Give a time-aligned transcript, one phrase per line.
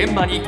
[0.00, 0.36] 現場に。
[0.36, 0.46] 今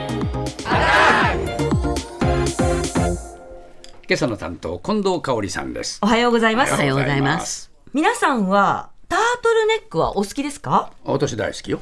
[4.13, 5.99] 朝の担当近藤香織さんです。
[6.05, 6.75] おはようございます。
[6.75, 7.73] おはようございます。
[7.93, 10.93] 皆さんはタートルネックはお好きですか？
[11.03, 11.81] 私大好きよ。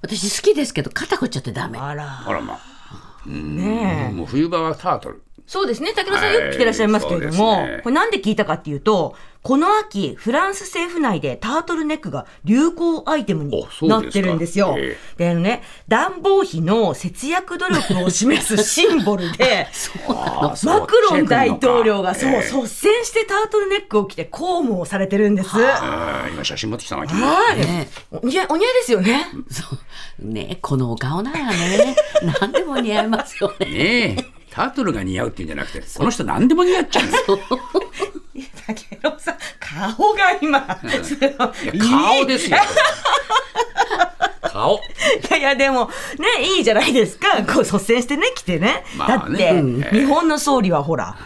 [0.00, 1.78] 私好きですけど肩こっちゃってダメ。
[1.78, 2.24] あら。
[2.26, 2.40] あら。
[2.40, 2.60] まあ。
[3.24, 4.12] ねえ。
[4.12, 5.92] もう冬場はタートルそうですね。
[5.92, 7.80] 武田さんよく来てらっしゃいますけれども、はいね。
[7.82, 14.76] これなんで聞いたかっていうと、この秋、フランス政府内でタートルネックが流行アイテムになってるんですよ。
[14.78, 19.66] えで、あのね、暖房費の節約努力を示す シンボルで、
[20.64, 22.38] マクロン大統領がそう、ええ。
[22.38, 25.50] 率先してタートルネックを着て公務をされてるんです。
[25.56, 27.20] 今写真持ってきたな君。
[27.20, 27.88] はい、ね。
[28.12, 29.26] お似合いお似合いですよね。
[29.50, 29.78] そう。
[30.24, 31.96] ねこのお顔ならね
[32.40, 33.66] 何でも似合いますよね。
[33.66, 37.24] ねえタートルが似合うっていうんじゃなくてこの人何でも似合っちゃう んだよ
[38.68, 42.58] だけどさ、顔が今、顔ですよ
[44.52, 44.76] 顔。
[44.76, 44.80] い
[45.30, 45.88] やいや、でも、
[46.18, 47.28] ね、いいじゃないですか。
[47.44, 48.84] こう、率先してね、来てね。
[48.96, 49.82] まあだって、ねうん。
[49.82, 51.16] 日本の総理はほら、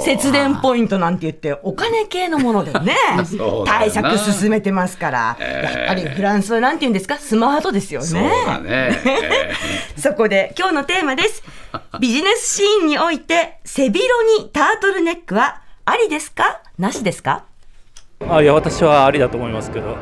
[0.00, 2.94] 節電ポイントなんて言って、お金系のものでね。
[3.66, 8.06] 対策進めてますから、ええやっぱりフランスはなんて言うんですか、スマートですよね。
[8.06, 9.52] そうだね、え
[10.00, 11.42] そこで今日のテーマです。
[12.00, 14.00] ビジネスシーンにおいて、背広
[14.38, 16.60] にタートルネックはありですか？
[16.78, 17.44] なしですか？
[18.28, 19.96] あいや私はありだと思いますけど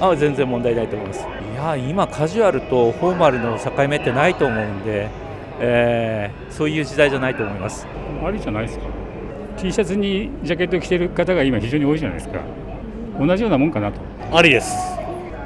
[0.00, 1.20] あ全然問題ないと思います。
[1.20, 5.08] いや今カジュアルとフォーマルの境目ってないと思うんで、
[5.60, 7.86] えーそういう時代じゃないと思います。
[8.24, 8.84] ありじゃないですか。
[9.58, 12.40] T シャツにジャケット着てる方が今非常に多いじゃないですか。
[13.18, 14.00] 同じようなもんかなと。
[14.32, 14.74] ありです。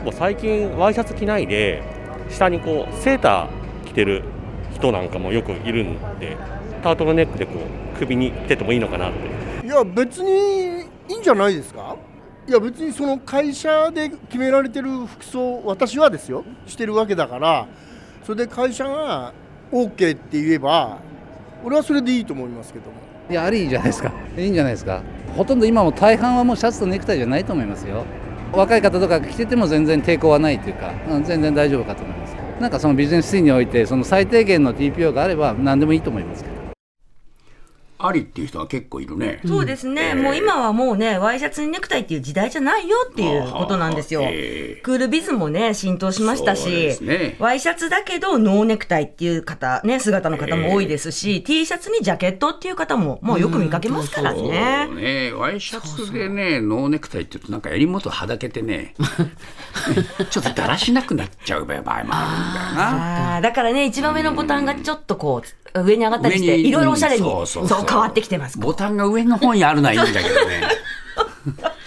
[0.05, 1.83] もう最近ワイシャツ着ないで
[2.29, 4.23] 下にこうセーター着てる
[4.73, 6.37] 人なんかもよくいるんで
[6.83, 9.13] タートルネックでこう首に着ててもいいのかなっ
[9.61, 9.67] て。
[9.67, 11.97] いや別にいいんじゃないですか？
[12.51, 17.69] いや別にその会社で決められてる服装私はですよしてるわけだから
[18.25, 19.33] それで会社が
[19.71, 20.99] OK って言えば
[21.65, 24.13] 俺はそれでいいと思いますけどもいや、ありじゃないですか。
[24.37, 25.03] いいんじゃないですか。
[25.37, 28.05] ほとんど今も大半はもうシャツとネクタイじゃないと思いますよ。
[28.53, 30.93] 若い方とか着てても全然抵抗はないというか、
[31.23, 32.35] 全然大丈夫かと思います。
[32.61, 36.50] なんかそのビジネスシーンにおいて、その最低限の TPO があれば何でもいいと思いますけど。
[38.07, 44.23] ありっていう人は結構いるね、そうですね、ええもう今はもうね、ワイシャツにネクタイっていう時代じゃないよっていうことなんですよ。
[44.25, 47.37] ええクールビズもね、浸透しましたし、すね。
[47.39, 54.87] ワイシャツだけどノーネクタイっていう方、ね、姿の方も多いですし、T シャツにジャケットっていう方ももうよく見かけますからそうね。
[54.87, 58.95] ねワイシャツでねノーネクタイって言うとなんか襟元はだけてね
[60.31, 62.15] ちょっとだらしなくなっちゃう場合もあるんだよ
[62.77, 63.41] な。
[63.41, 67.69] だからね、一番上のボタンがちょっとこう、上に上がったりして、いろいろおしゃれに、うんそそうう。
[67.69, 68.59] そう変わってきてます。
[68.59, 70.63] ボタンが上の方にあるのはいいんだけどね。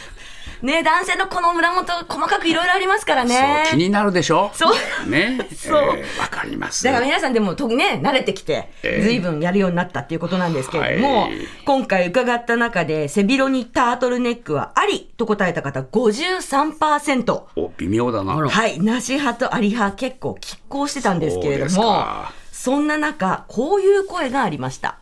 [0.64, 3.66] ね、男性のこの胸元、細かくいろいろありますからね。
[3.70, 4.50] 気になるでしょ？
[4.54, 4.72] そ
[5.06, 5.10] う。
[5.10, 5.38] ね。
[5.54, 5.98] そう。
[5.98, 6.86] えーわかります。
[6.86, 11.32] だから皆さんでもとね、慣れてきて、ええずいぶんやるようになったっていうことなんですけれども、はい。
[11.66, 17.42] 今回伺った中で、背広にタートルネックはありと答えた方53%。
[17.58, 18.34] お微妙だな。
[18.34, 24.98] はい、なし派とあり派結構拮抗してたんですけれどもか、そんな中、こういう声がありました。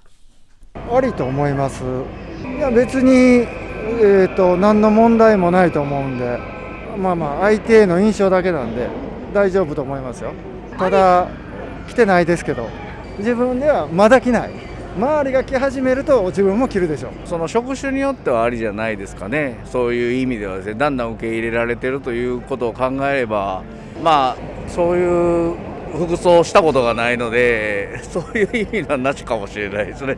[0.74, 1.84] ありと思います。
[2.44, 6.40] いや別に、えー、と何の問題もないと思うんで、
[6.98, 8.90] まあまあ相手への印象だけなんで
[9.32, 10.34] 大丈夫と思いますよ。
[10.76, 11.30] ただ
[11.88, 12.68] 着てないですけど、
[13.20, 14.50] 自分ではまだ着ない。
[14.98, 17.12] 周りが着始めると自分も着るでしょう。
[17.26, 23.62] その職種によってはありじゃないですかね、そういう意味ではですね、だんだん受け入れられてるということを考えれば、
[24.04, 30.18] まあ、そういう服装をしたことがないので、そういう意味ではなしかもしれないですね。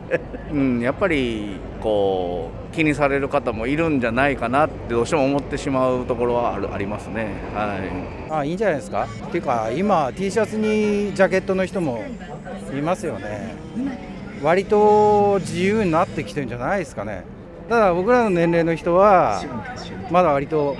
[0.52, 7.28] うん、やっぱりこう気にされる方もいるんじゃないかなってどうしても思ってしまうところはあるありますね。
[7.54, 7.78] は
[8.30, 9.06] いあいいんじゃないですか？
[9.26, 12.02] っていうか今 T シャツにジャケットの人も
[12.72, 13.54] いますよね。
[14.42, 17.24] 割と自由になってきてるんじゃないですかね。
[17.68, 19.42] ただ僕らの年齢の人は
[20.10, 20.76] まだ割と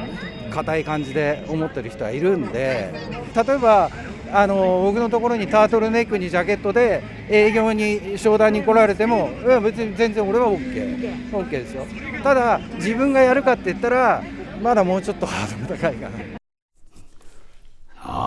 [0.50, 2.92] 硬い感じで思ってる人はいるんで
[3.34, 3.90] 例えば
[4.36, 11.86] あの僕のところにタートルネックにジャケットで営業に商談に来られてもいや別に全然俺は OK, OK ですよ。
[12.24, 14.22] ただ自分がやるかって言ったら
[14.60, 16.43] まだもうちょっとハードル高いかな。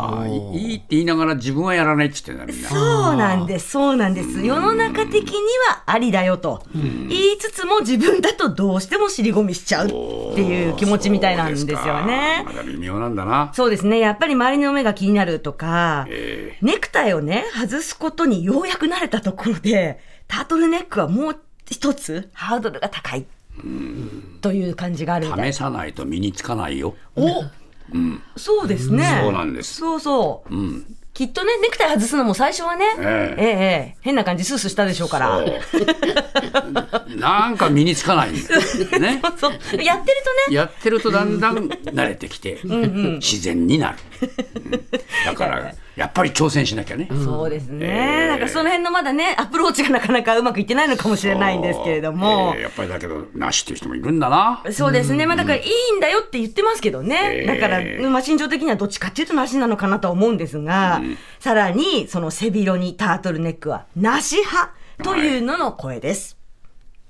[0.07, 2.69] ああいいいって言いながら自分はやらないって言ってんだみんな。
[2.69, 4.41] そうなんです、そうなんです。
[4.41, 5.35] 世の中的に
[5.69, 6.63] はありだよと。
[6.73, 9.95] 言いつつも自分だとどうしても尻込みしちゃうって
[10.41, 12.43] いう気持ちみたいなんですよね。
[12.45, 12.53] ま。
[12.53, 13.51] だ微妙なんだな。
[13.53, 13.99] そうですね。
[13.99, 21.39] やっぱり周りの目が気になるとか、えネクタイをね、外すことにようやく慣れたところで、タートルネックはもう
[21.69, 23.25] 一つハードルが高い。
[24.41, 25.49] という感じがあるみたい。
[25.49, 26.95] ー試さないと身につかないよ。
[27.15, 27.43] お
[28.35, 29.21] そうですね。
[29.23, 29.75] そうなんです。
[29.75, 30.55] そうそう。
[30.55, 30.97] うん。
[31.13, 33.41] きっとね、ネクタイ外すのも最初はね、ええ。
[33.41, 33.49] ええ
[33.93, 35.39] え変な感じスースーしたでしょうから。
[35.39, 35.45] そ
[37.13, 37.15] う。
[37.17, 38.61] なんか身につかないんだよ。
[39.01, 39.21] ね。
[39.37, 39.51] そう
[39.83, 43.97] やってるとね、やってるとだんだん慣れてきて自然になる。
[44.63, 44.71] うん。
[45.25, 47.09] だから やっぱり挑戦しなきゃね。
[47.25, 48.27] そうですね、ええ。
[48.27, 52.53] なんかその辺のまだね、アプローチがなかなかうまくいってないのかもしれないんですけれども。
[52.55, 54.63] えーやっぱりだけどなしっていう人もいるんだな。
[54.71, 57.47] そうですね、まあ、だからいいんだよって言ってますけどね、ええ。
[57.47, 61.01] だから、まあ、心情的にはどっちかっていうとなしなのかなとは思うんですが、
[61.39, 64.73] さらにその背広にタートルネックはなし派
[65.03, 66.37] というのの声です。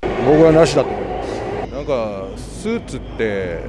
[0.01, 1.73] 僕はなしだと思います。
[1.73, 3.59] なんかスーツって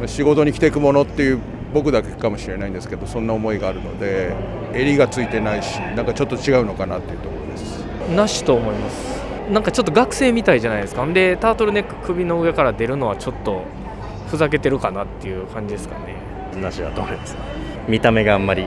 [0.00, 1.40] まあ仕事に着ていくものっていう
[1.74, 4.32] 僕だけかもしれないんですけどそんな思いがあるので
[4.72, 7.80] 襟がついてないしなんかちょっと違うのかなっていうところです。
[8.14, 9.22] なしと思います。
[9.50, 11.04] なんかちょっと学生みたいじゃないですか。
[11.06, 13.64] でタートルネック首の上から出るのはちょっと
[14.28, 16.14] ふざけてるかなっていう感じですかね。
[16.62, 17.36] なしだと思います。
[17.88, 18.64] 見た目があんまり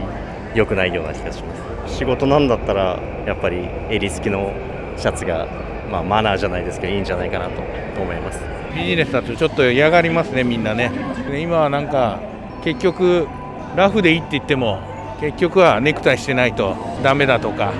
[0.53, 1.98] 良くないような気がします。
[1.98, 4.53] 仕事なんだったらやっぱり襟付きの
[4.98, 5.48] シャツが、
[5.89, 7.62] まあ、マナーじゃないですけどいいんじゃないかなと
[8.01, 8.42] 思います。
[8.75, 10.92] ビジネスだとちょっと嫌がりますねみんなね。
[11.31, 12.19] で今はなんか
[12.63, 13.27] 結局
[13.75, 14.80] ラフでいいって言っても
[15.19, 17.74] 結局はネクタイしてないとダメだとか、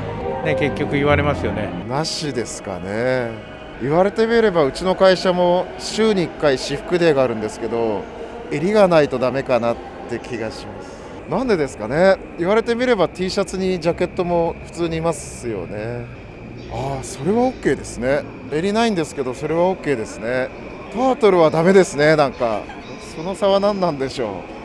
[0.44, 1.70] ね、結局言われますよね。
[1.90, 3.32] なしですかね。
[3.82, 8.02] 言われてみればうちの会社も週に1回私服デーがあるんですけど
[8.52, 9.78] 襟がないとダメかなっ
[10.10, 10.98] て気がします。
[11.30, 12.18] なんでですかね。
[12.40, 16.06] 言われてみれば T シャツにジャケットも普通にいますよね。
[16.72, 18.24] ああそれは OK ですね。
[18.52, 20.50] 襟ないんですけどそれは OK ですね。
[20.94, 22.62] タートルはダメですねなんか。
[23.16, 24.57] その差は何なんでしょう。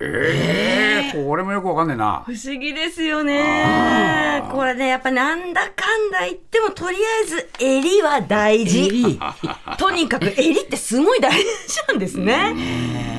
[0.00, 2.24] ええこれもよくわかんねえな。
[2.26, 4.42] 不思議ですよね。
[4.50, 9.18] これね、やっぱなんだかんだ言っても、とりあえず襟は大事。
[9.78, 11.46] とにかく襟ってすごい大事
[11.88, 12.54] なんですね。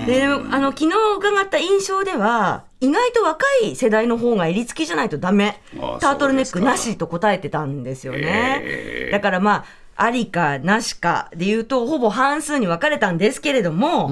[0.06, 0.28] で、あ
[0.60, 5.98] の、昨日伺った印象では、意外と若い世代の方が襟付きじゃないとダメあ。
[6.02, 9.10] タートルネックなしと答えてたんですよね。
[9.12, 9.66] だからまあ、
[9.98, 14.10] ありかなしかで言うと、ほぼ半数に分かれたんですけれども、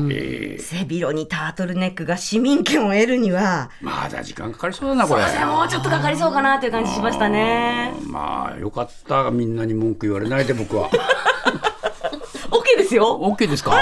[0.60, 5.22] 背広にタートルネックが市民権を得るには、まだ時間かかりそうだなこれ。
[5.46, 7.92] もうちょっとかかりそうかなという感じしましたね。
[8.08, 10.90] まあよかったみんなに文句言われないで僕は。
[12.50, 13.20] OK ですよ。
[13.22, 13.74] OK ですか？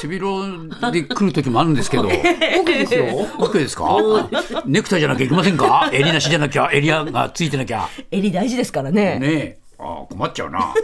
[0.00, 0.48] 背広
[0.92, 2.04] で来る時もあるんですけど。
[2.08, 3.04] OK ですよ
[3.38, 3.96] OK ですか？
[4.64, 5.90] ネクタイじゃなきゃいけませんか？
[5.92, 7.86] 襟なしじゃなきゃ襟がついてなきゃ。
[8.10, 9.18] 襟大事ですからね。
[9.18, 9.58] ねえ。
[9.80, 10.74] ああ困っちゃうな。